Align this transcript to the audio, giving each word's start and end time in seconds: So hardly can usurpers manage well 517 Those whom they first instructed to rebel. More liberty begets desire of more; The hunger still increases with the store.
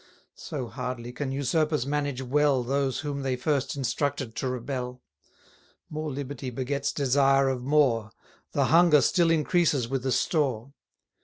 So 0.33 0.65
hardly 0.67 1.11
can 1.11 1.31
usurpers 1.31 1.85
manage 1.85 2.23
well 2.23 2.63
517 2.63 2.67
Those 2.67 2.99
whom 3.01 3.21
they 3.21 3.35
first 3.35 3.75
instructed 3.75 4.33
to 4.37 4.47
rebel. 4.47 5.03
More 5.91 6.09
liberty 6.11 6.49
begets 6.49 6.91
desire 6.91 7.49
of 7.49 7.61
more; 7.63 8.09
The 8.53 8.65
hunger 8.73 9.01
still 9.01 9.29
increases 9.29 9.87
with 9.87 10.01
the 10.01 10.11
store. 10.11 10.73